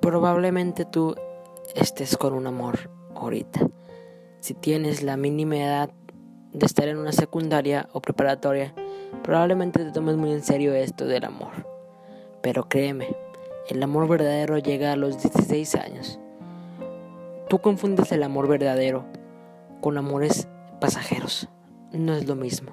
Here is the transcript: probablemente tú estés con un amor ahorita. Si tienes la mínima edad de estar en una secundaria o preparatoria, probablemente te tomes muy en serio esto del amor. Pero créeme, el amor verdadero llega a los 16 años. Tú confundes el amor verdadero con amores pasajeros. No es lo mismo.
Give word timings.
probablemente 0.00 0.84
tú 0.84 1.14
estés 1.74 2.16
con 2.16 2.34
un 2.34 2.46
amor 2.46 2.90
ahorita. 3.14 3.68
Si 4.40 4.54
tienes 4.54 5.02
la 5.02 5.16
mínima 5.16 5.56
edad 5.56 5.90
de 6.52 6.66
estar 6.66 6.88
en 6.88 6.98
una 6.98 7.12
secundaria 7.12 7.88
o 7.92 8.00
preparatoria, 8.00 8.74
probablemente 9.22 9.84
te 9.84 9.92
tomes 9.92 10.16
muy 10.16 10.32
en 10.32 10.42
serio 10.42 10.74
esto 10.74 11.06
del 11.06 11.24
amor. 11.24 11.66
Pero 12.42 12.68
créeme, 12.68 13.14
el 13.68 13.82
amor 13.82 14.08
verdadero 14.08 14.58
llega 14.58 14.92
a 14.92 14.96
los 14.96 15.22
16 15.22 15.74
años. 15.76 16.18
Tú 17.48 17.58
confundes 17.58 18.10
el 18.12 18.22
amor 18.22 18.48
verdadero 18.48 19.04
con 19.80 19.98
amores 19.98 20.48
pasajeros. 20.80 21.48
No 21.92 22.14
es 22.14 22.26
lo 22.26 22.36
mismo. 22.36 22.72